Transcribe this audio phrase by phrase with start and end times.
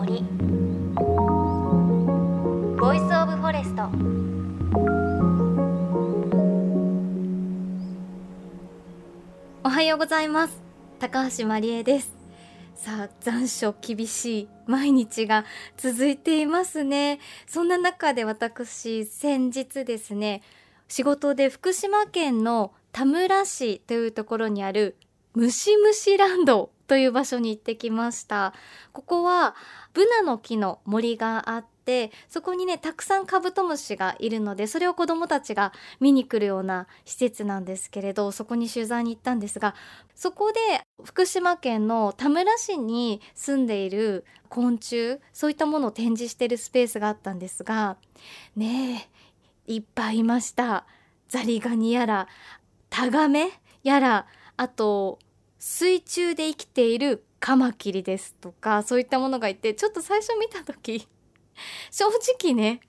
[0.00, 0.24] 森。
[2.78, 3.82] Voice of Forest
[9.62, 10.62] おはようございます。
[11.00, 12.16] 高橋真理恵です。
[12.76, 15.44] さあ残暑厳しい毎日が
[15.76, 17.20] 続いていますね。
[17.46, 20.40] そんな中で私先日ですね
[20.88, 24.96] 仕事で福島県の田村市というところにある
[25.34, 28.52] ムシムシランドという場所に行ってきました。
[28.92, 29.54] ここは
[29.92, 39.76] ブナの木の森があってそこにねたくさんカブトムシがいるのでそれを子どもたちが見に来るような施設なんですけれどそこに取材に行ったんですが
[40.16, 40.58] そこで
[41.04, 47.98] 福島県の田村市に住んでいる昆虫そういったものを展示しているスペースがあったんですが
[48.56, 49.08] ね
[49.68, 50.86] えいっぱいいました。
[51.28, 52.26] ザリガニやら
[52.88, 53.50] タガメ
[53.84, 55.20] やらあと
[55.60, 61.06] 水中で生きているカマキリですとかそういったものがいてちょっと最初見た時
[61.92, 62.06] 正
[62.42, 62.80] 直ね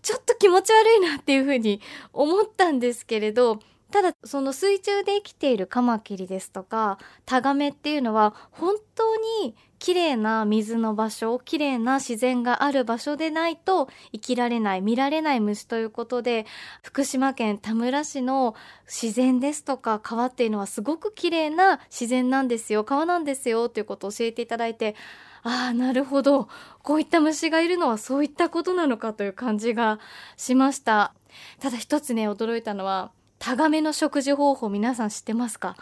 [0.00, 1.82] ちょっと気持ち悪いなっていうふうに
[2.14, 16.46] 思ったんですけれどただその水中で生きているカマキリですとかタガメっていうのは本当に綺麗な水の場所綺麗な自然がある場所でないと生きられない見られない虫ということで
[16.82, 18.54] 福島県田村市の
[18.86, 22.84] 自然ですとか川っていうのはすごく綺麗な自然なんですよ。
[22.84, 24.96] 川なんですよということを教えていただいて
[25.42, 26.48] ああなるほど。
[26.82, 30.00] こういった虫がいるのはそういったことなのかという感じが
[30.38, 31.12] しました。
[31.60, 33.10] ただ一つね驚いたのは
[33.44, 35.76] タガメの食事方法皆さん知ってますか？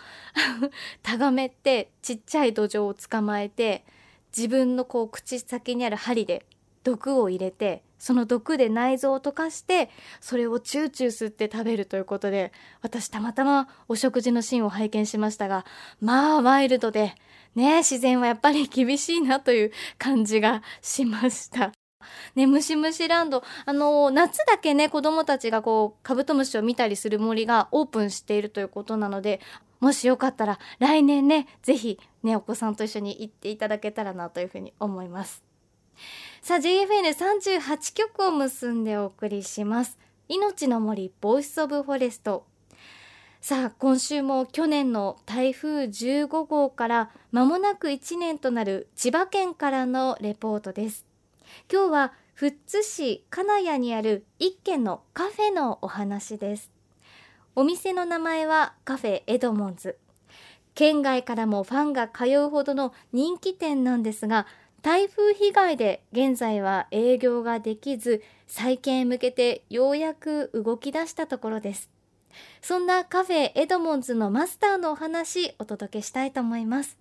[1.04, 3.84] タガメってちっちゃい土壌を捕まえて
[4.36, 6.44] 自分のこう口先にある針で
[6.82, 15.64] 毒を入れてその毒で内臓を溶かしてそれをチューチュー吸って食べるということで私たまたまお食事のシーンを拝見しましたが
[16.00, 17.14] まあワイルドで
[17.54, 21.70] ね自然はやっぱり厳しいなという感じがしました。
[22.34, 23.42] ね、ムシムシランド。
[23.64, 29.40] あの、夏だけね、子供たちがこう、カブトムシを見たりする森がオープンしているということなので、
[29.80, 35.42] もしよかったら来年ね、ぜひね、お子さんと一緒に行っていただけたらなというふうに思います。
[36.40, 39.98] さあ、JFN38 曲を結んでお送りします。
[40.28, 42.46] 命の森 Voice of Forest
[43.42, 51.04] さあ今週も去年の台風15号から間もなく1年となる千葉県からのレポートです
[51.70, 56.70] 今日は富津市金谷にある一軒のカフェのお話です。
[57.54, 59.98] お店の名前はカフェエドモンズ。
[60.74, 64.46] 県外からもファンが通うほどの人気店なんですが
[64.80, 71.90] 台風被害で現在は営業ができず再建へ向けてようやく動き出したところです。
[72.62, 76.98] そんなカフェエドモンズのマスターのお話お届けしたいと思います。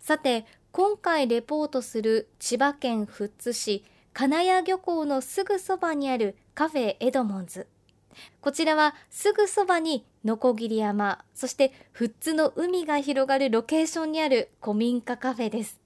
[0.00, 3.82] さて今回レポートする千葉県富津市
[4.12, 7.66] 金谷漁港のすぐそばにあるカフェエドモンズ。
[8.42, 15.80] こちらはすぐそばに鋸山そして富津の海が広がるロケーションにある古民家カフェです。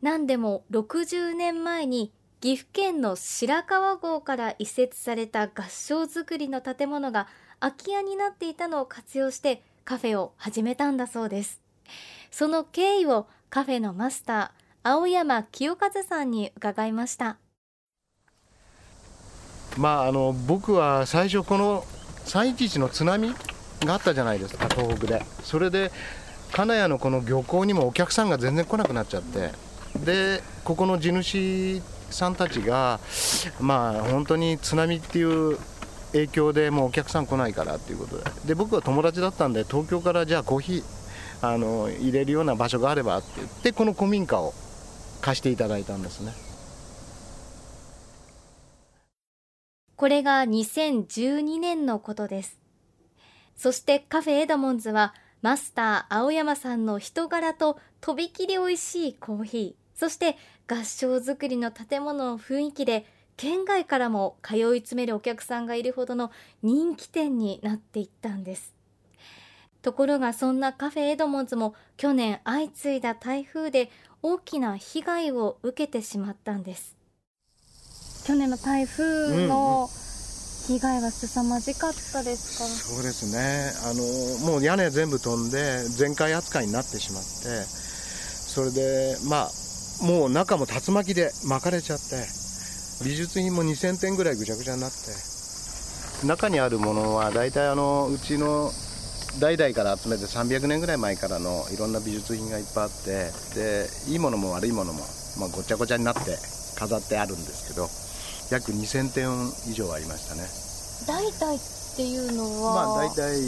[0.00, 2.10] 何でも60年前に
[2.40, 7.28] 岐阜県の白川郷から移設された合掌造りの建物が
[7.60, 11.60] 空き家になっていたのを活用してカフェを始めたんだそうです。
[12.30, 17.36] その経緯をカフェのマスター青山清和さんに伺いました。
[19.76, 21.84] まああの僕は最初この
[22.24, 23.34] 311の津波
[23.84, 25.22] があったじゃないですか東北で。
[25.42, 25.92] それで
[26.52, 29.50] 金谷のこの漁港にもお客さんが全然来なくなっちゃって。
[30.02, 33.00] でここの地主さんたちが
[33.60, 35.58] まあ本当に津波っていう
[36.12, 38.24] 影響でもうお客さん来ないからっていうことで。
[38.46, 41.01] で僕は友達だったんで東京からじゃあコーヒー
[41.42, 44.54] あの入れるような場所があればって言ってこの古民家を
[45.20, 46.32] 貸していただいたんですね。
[49.96, 52.58] これが2012年のことです。
[53.56, 59.98] そしてカフェエドモンズはマスター青山さんの人柄ととびきり美味しいコーヒー。
[59.98, 60.36] そして
[60.68, 63.04] 合掌造りの建物の雰囲気で
[63.36, 66.30] 県外からも通い詰めるお客さんがいるほどの
[66.62, 68.81] 人気店になっていったんです。
[69.82, 73.90] ところがそんなカフェエドモンズも去年相次いだ台風で
[74.22, 76.96] 大きな被害を受けてしまったんです。
[78.24, 79.90] 去年の台風の
[80.68, 83.72] 被害は凄まじかったですか、うん、そうですね。
[83.84, 89.50] あのもう屋根全部飛んで全壊扱いになってしまってそれでまあ
[90.04, 92.24] もう中も竜巻で巻かれちゃって
[93.04, 94.96] 美術品も2000点ぐらいぐちゃぐちゃになって
[96.26, 98.70] 中にあるものは大体あのうちの
[99.40, 105.00] 代々から集めて300年ぐらい前からのいろんな美術品がいっぱいあってでいいものも悪いものも
[105.38, 106.20] まあ、ごちゃごちゃになって
[106.76, 107.88] 飾ってあるんですけど
[108.50, 109.28] 約2000点
[109.70, 110.42] 以上ありましたね。
[111.06, 112.74] 代々っていうのは？
[112.74, 113.40] まあ大体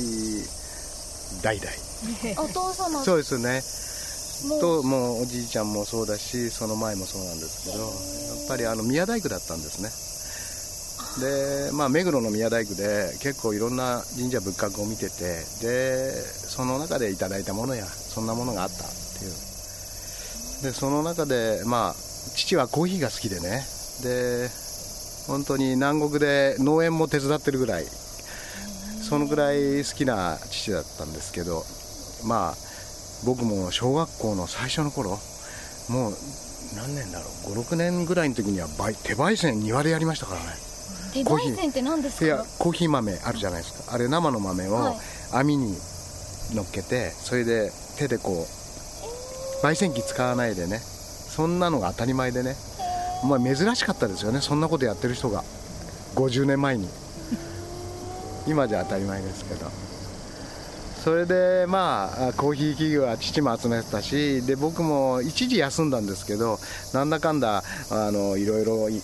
[1.43, 2.41] 代々。
[2.43, 3.05] お父様。
[3.05, 3.63] そうですね。
[4.49, 9.89] もともうおじいちゃんもそうだしその前もそうなんですけどやっぱりあの宮大工だったんですね
[11.21, 18.79] でまあ目黒の宮大工で結構いろんな神社仏閣を見ててでその中でいただいたものやそんなものがあったっ
[19.19, 19.55] ていう。
[20.63, 21.95] でその中でまあ
[22.35, 23.65] 父はコーヒーが好きでね。
[24.03, 24.49] で
[25.29, 27.87] 本当に南国で農園も手伝ってるぐらい
[29.09, 31.65] そのぐらい好きな父だったんですけど
[32.27, 32.55] まあ
[33.25, 35.19] 僕も小学校の最初の頃
[35.89, 36.13] もう
[36.77, 40.74] 何年だろう56年ぐらいの時には焙手焙煎庭でやりましたからね。
[41.15, 43.95] 手コーヒー焙煎って何ですいやかコーヒー豆あるじゃないですか。
[43.95, 44.97] あれ生の豆をはい。
[45.33, 45.77] 網に
[46.55, 50.79] 乗っけてそれで手でこう焙煎機使わないでね。
[50.79, 52.57] そんなのが当たり前でね。
[53.29, 54.41] まあ珍しかったですよね。
[54.41, 55.45] そんなことやってる人が。
[56.17, 56.89] 50年前に。
[58.47, 59.71] 今じゃ当たり前ですけど。
[61.05, 66.59] それでまあコーヒー企業は父も集めてたしで僕も一時休んだんですけど
[66.95, 69.03] なんだかんだあのいろいろい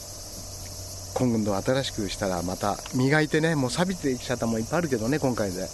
[1.20, 5.68] 今度新しくしたらまた磨いてねもう錆びてきちゃったもんいっぱいあるけどね今回で。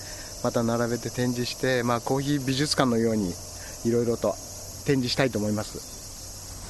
[0.46, 3.32] また並べて展示して、まあ、コーヒー美術館のように
[3.84, 4.34] いろいろと
[4.84, 5.96] 展示したいと思います。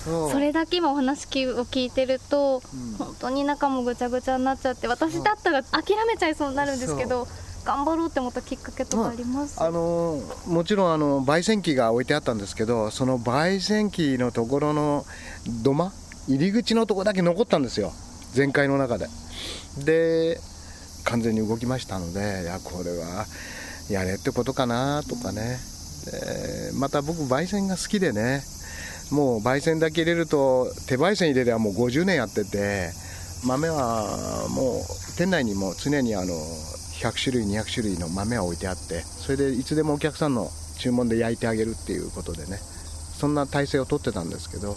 [0.04, 2.96] そそれだけ今お話を聞いてると、うん。
[2.96, 7.26] 本当に中もぐちゃぐちゃになっちゃって私だったら諦めちゃいそうになるんですけど
[7.64, 15.04] 頑張ろうって思ったきっかけとかあります、あのもちろんあの焙煎機が置いてあったんですけどその焙煎機のところの
[15.62, 15.92] 土間
[16.28, 17.92] 入り口のところだけ残ったんですよ
[18.36, 19.08] 全開の中で。
[19.78, 20.38] で
[21.04, 23.26] 完全に動きましたのでいやこれは
[23.88, 25.58] やれってことかなとかね。
[26.04, 28.42] でまた僕焙煎が好きでね。
[29.10, 32.90] もう焙煎だけ入れると手焙煎入れればもう50年やってて
[33.44, 42.58] 豆はもう店内にも常にあの100種類200種類の豆は置いてあってそれでいつでもお客さんの注文で焼いてあげるっていうことでね。
[43.18, 44.76] そんな体制をとってたんですけど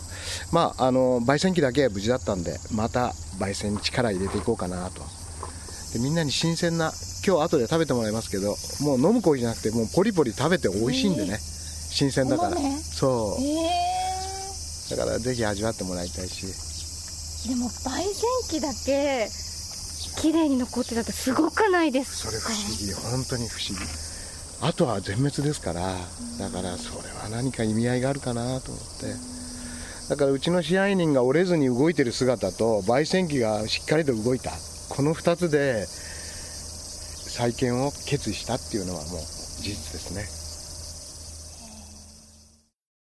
[0.51, 5.01] まああの焙煎機だけは無事だったんでまた焙煎に力入れていこうかなと。
[5.93, 6.93] でみんなに新鮮な
[7.25, 12.57] 今日後で食べてもらいますけどもう飲むコーヒーじゃなくてもうポリポリ食べて美味しいんでね、新鮮だから。
[12.81, 13.43] そう。
[13.43, 16.45] えだからぜひ味わってもらいたいし。
[16.45, 18.13] ー、でも焙煎
[18.49, 19.29] 機だけ
[20.21, 22.29] 綺麗に残ってたってすごくないですか？
[22.29, 22.93] それ不思議。
[22.93, 23.85] 本当に不思議
[24.61, 29.39] あとは全滅ですからだからそれは何か意味合いがあるかなと思って。
[30.09, 34.49] だからうちの支配人が折れずに動いてる姿と焙煎機がしっかりと動いた。
[34.89, 40.39] この2つで再建を決意したっていうのはもう事実ですね。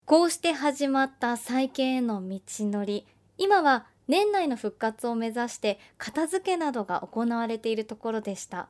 [0.07, 3.07] こうして始まった再建への道のり。
[3.37, 8.69] 今は年内の復活を目指して片付けなどが行われているところでした。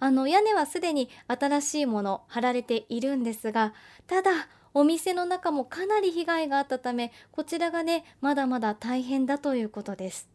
[0.00, 3.72] あの屋根はすでに新しいもの貼られているんですが
[4.06, 10.28] ただお店の中もかなり被害があったためこちらがねまだまだ大変だということです。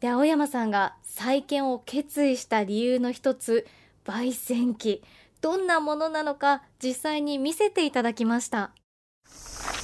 [0.00, 3.66] で青山さんが再建を決意した理由の一つ
[4.04, 5.02] 焙煎機。
[5.40, 8.70] どんなものなのか実際に見せていただきました。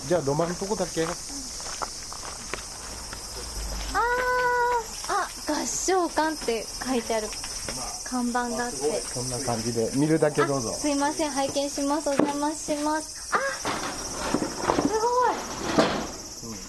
[0.09, 1.03] じゃあ土間のとこだけ。
[1.03, 1.11] あー
[5.09, 5.29] あ
[5.61, 7.27] 合唱館って書いてある
[8.05, 8.79] 看板があって。
[9.15, 10.71] こんな感じで見るだけどうぞ。
[10.71, 11.31] あすいません。
[11.31, 12.11] 拝見します。
[12.11, 13.35] お邪魔します。
[13.35, 13.39] あ
[14.83, 14.89] す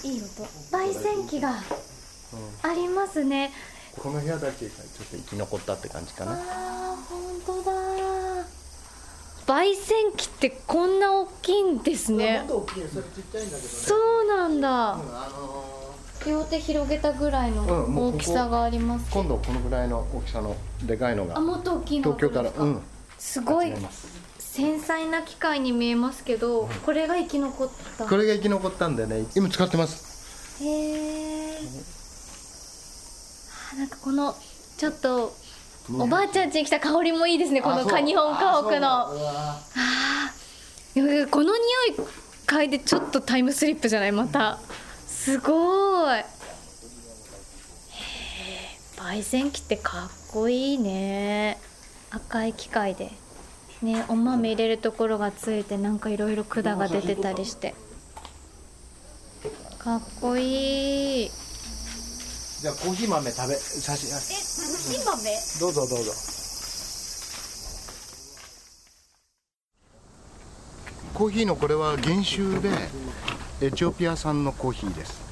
[0.02, 0.44] ごい、いい音。
[0.72, 1.62] 焙煎機が
[2.62, 3.52] ありますね。
[3.98, 4.72] この部屋だけちょっ
[5.10, 6.32] と生き残ったって感じかな。
[6.32, 6.40] あー
[7.46, 7.72] 本当だ。
[9.46, 12.40] 焙煎機ってこんな大きいんですね。
[12.40, 13.74] もっと大きいよそれちっちゃいんだけどね。
[13.74, 14.68] そうなんだ。
[14.68, 15.65] うんあのー
[16.26, 17.64] 両手広げたぐらいの
[18.10, 22.82] 大きさがあります今度このぐらいの大きさのでかいのがあもっと大きいの東京からうん。
[23.18, 23.72] すごい
[24.38, 28.06] 繊細な機械に見えますけど、これが生き残った。
[28.06, 29.24] これが生き残ったんでね。
[29.34, 30.62] 今使ってます。
[30.62, 31.58] へえ
[33.78, 34.34] なんかこの
[34.78, 35.34] ちょっと
[35.98, 37.60] おばあちゃん家に来た香りもいいですね。
[37.62, 38.88] このカニホン家屋の。
[38.88, 41.16] あー。
[41.16, 42.08] いやこの匂い
[42.46, 44.12] 嗅いでちょっとタイムスリップじゃない？
[44.12, 44.58] また。
[45.06, 45.52] すご
[45.82, 46.24] いへえ
[48.96, 51.58] 焙煎機ってかっこいいね。
[52.10, 53.10] 赤い機械で。
[53.82, 57.74] ねお豆入れるところがついてなんかいろいろ管が出てたりして。
[59.78, 61.30] かっこいい。
[62.60, 66.12] じゃあコーヒー豆食べさしえコーヒー豆どうぞどうぞ。
[71.14, 72.70] コーヒーのこれは原種で
[73.62, 75.25] エチオピア産のコーヒーです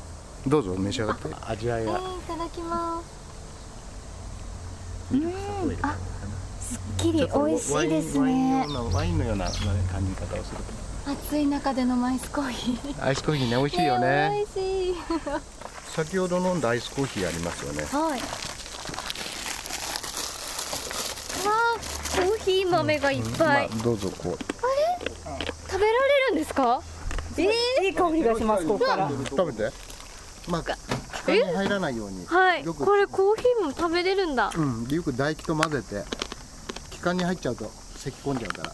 [0.46, 1.28] どうぞ召し上がって。
[1.46, 3.02] 味わいが、はい、いただきま
[5.10, 5.14] す。
[5.14, 5.32] うん。
[5.82, 5.96] あ
[6.60, 8.66] すっきり美味しいですね。
[8.92, 9.54] ワインのような感
[10.06, 10.58] じ方をする
[11.06, 13.04] 暑い中でのアイスコーヒー。
[13.04, 14.30] アイスコーヒーね美味しいよね。
[14.34, 14.94] 美味しい。
[15.94, 17.84] 先ほど飲んだアイスコーヒーありますよね。
[17.84, 18.20] はい。
[22.14, 24.32] コーヒー豆がいっぱい、うんまあ、どうぞこう。
[24.32, 24.38] あれ？
[25.68, 26.80] 食べられるんですか？
[27.36, 29.08] えー、いい香りがしますここから。
[29.08, 29.72] 食べて
[30.48, 32.64] まあ気管に入らないようにはい。
[32.64, 34.50] これコーヒーも食べれるんだ。
[34.54, 36.04] うんよく唾液と混ぜて
[36.90, 38.72] 気管に入っちゃうと咳き込んじゃうから。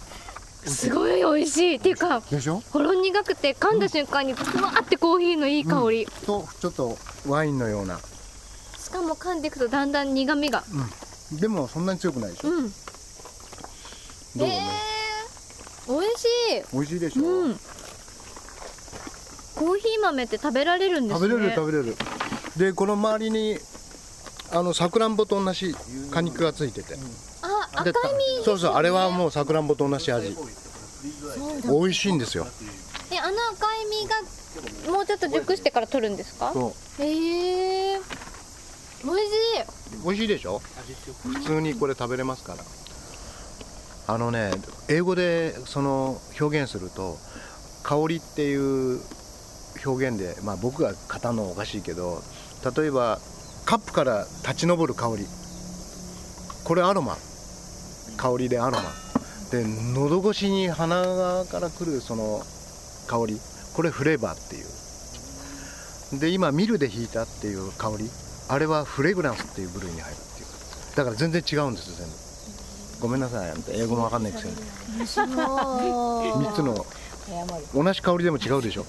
[0.67, 1.75] すごい美味しい。
[1.77, 2.61] っていうかでしょ？
[2.71, 7.99] ほろ苦くて噛んだ瞬間にふわってコーヒーのいい香り、うん、とちょっとワインのような。
[7.99, 10.65] しかも噛んでいくとだんだん苦みが、
[11.33, 12.69] うん、でもそんなに強くないでしょ、うん。
[14.37, 14.61] どうね、
[15.89, 16.73] えー、美味しい。
[16.73, 17.53] 美味しいでしょ、うん、
[19.61, 21.29] コーヒー豆って食べられるんですね。
[21.29, 21.95] 食べれる食べれる。
[22.57, 23.59] でこの周りに
[24.52, 25.75] あのさくらんぼと同じ
[26.11, 26.95] 果肉がついてて、
[27.43, 30.35] あ赤い実、ね、そうそうあれはもうさくらんぼと同じ味。
[31.69, 32.47] 美味しいんですよ。
[33.12, 33.85] えあの赤い
[34.87, 36.55] 実がもうちょっと熟してから取るんですか？
[36.55, 37.02] そう。
[37.02, 38.00] へえー、
[39.05, 39.25] 美味し
[40.00, 40.05] い。
[40.05, 40.62] 美味しいでしょ？
[41.23, 42.64] 普通にこれ食べれますから。
[44.14, 44.52] あのね
[44.88, 47.19] 英語でその表現すると
[47.83, 49.00] 香りっていう
[49.84, 52.22] 表現で、まあ、僕が語るのおかしいけど
[52.76, 53.18] 例えば
[53.64, 55.26] カップから立ち上る香り。
[56.64, 57.16] これアロマ。
[58.16, 58.82] 香りでアロマ。
[59.50, 62.42] で喉越しに鼻からくるその
[63.06, 63.40] 香り。
[63.75, 64.62] これフレーバーってい
[66.16, 66.20] う。
[66.20, 68.10] で今ミルで弾いたっていう香り。
[68.49, 70.96] あれはフレグランスっていう部類に入るっていう。
[70.96, 72.14] だから全然違うんです全部。
[73.02, 74.54] ごめんなさい英語もわかんないくせに。
[74.56, 76.84] 3つの
[77.75, 78.85] 同じ香りでも違うでしょ。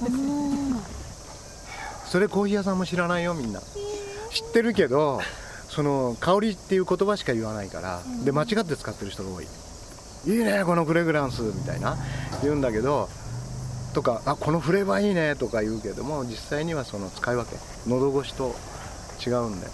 [2.06, 3.60] それコーヒー屋さんも知らないよみんな。
[3.60, 5.22] 知ってるけど
[5.70, 9.48] その香りっていう言葉しか言わないからで間違って使ってる人が多い。
[10.28, 11.98] いいねこのフレグランスみたいな。
[12.42, 13.10] 言うんだけど
[13.94, 17.58] とかあこのフレーバーいいねとか言うけども実際にはその使い分け
[17.88, 18.56] 喉越しと
[19.26, 19.74] 違うんだよ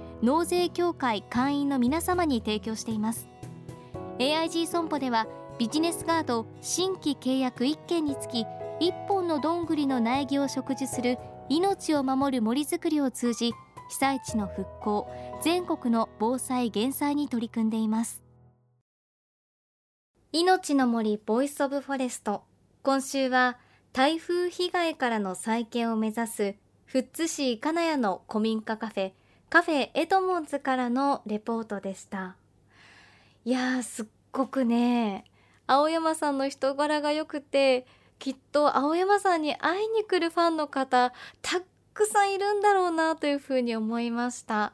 [0.21, 3.27] 納税協会会員の皆様に提供しています。
[4.19, 8.45] AIG 損保ではビジネスガード新規契約1件につき
[8.79, 11.17] 1本のどんぐりの苗木を植樹する
[11.49, 13.53] 命を守る森づくりを通じ
[13.89, 15.07] 被災地の復興
[15.41, 18.23] 全国の防災減災に取り組んでいます。
[20.31, 22.43] 命の森 Voice of Forest。
[22.83, 23.57] 今週は
[23.91, 26.55] 台風被害からの再建を目指す
[26.89, 29.11] 富津市金谷の古民家カフェ
[29.51, 32.37] カフェエドモンズからのレポートでした。
[33.43, 35.25] いやすっごくね
[35.67, 37.85] 青山さんの人柄が良くて
[38.17, 41.61] きっと青山さんに会いに来るファンの方た
[41.93, 44.71] くさんいるんだろうなというふうに思いました。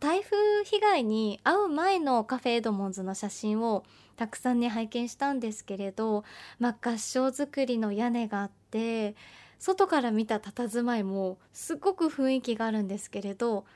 [0.00, 3.84] 台風被害に遭う前のカフェエドモンズの写真を
[4.16, 6.24] たくさんね拝見したんですけれど、
[6.58, 9.14] まあ、合掌造りの屋根があって
[9.58, 13.66] 外から見た佇まいもすごく雰囲気があるんですけれど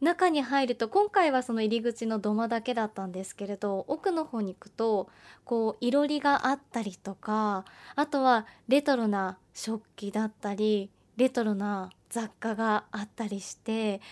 [0.00, 5.08] 中に入ると今回はその入り口の土間だけだったんですけれど奥の方に行くと
[5.44, 14.02] こういろりがあったりとかあとはレトロな食器だったりレトロな雑貨があったりして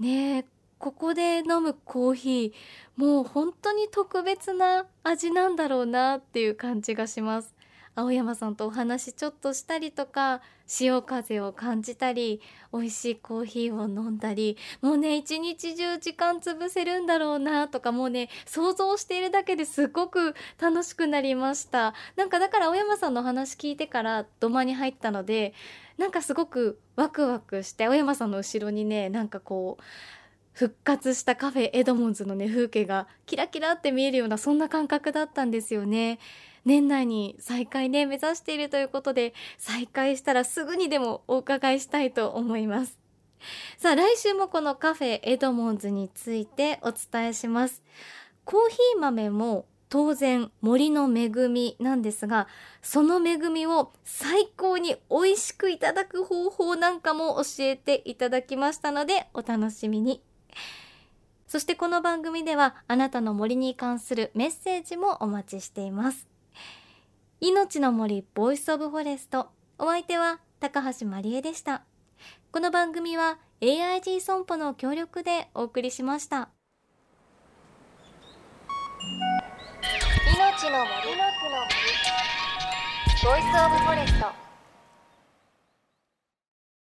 [0.00, 0.44] ねえ
[0.78, 7.54] ここで飲むコーヒーもう本当に特別な味なんだろうなっていう感じがします。
[7.94, 12.40] 青山さんとお話ちょっとしたりとか潮風を感じたり
[12.72, 21.92] 美味しいコーヒーを飲んだりもうね一日中時間潰せるんだろうなとかもうね想像しているだけですごく楽しくなりました。
[22.16, 25.52] なんかだから青山さんのお話聞いてから土間に入ったので
[25.98, 29.82] なんかすごくワクワクして青山さんの後ろにねなんかこう
[30.54, 36.18] 復活したカフェエドモンズのね風景がキラキラって見えるようなそんな感覚だったんですよね。
[36.64, 42.98] 年内に再開ね目指しているということで再開したらすぐにでもお伺いしたいと思います。
[43.76, 47.82] さあ来週もこのカフェエドモンズについてお伝えします。
[48.44, 52.48] コーヒー豆も当然森の恵みなんですが
[52.80, 60.22] その恵みを最高に美味しくいただく方法なんかも教えていただきましたのでお楽しみに。
[61.46, 66.31] そしてこの番組ではあなたの森に関するメッセージもお待ちしています。
[67.44, 69.48] 命の森 Voice of Forest。
[69.76, 71.82] お相手は高橋まりえでした。
[72.52, 76.50] この番組は AIG 損保の協力でお送りしました。
[80.36, 81.16] 命の森。
[81.16, 81.74] の森。
[83.24, 84.51] ボイスオブフォレスト。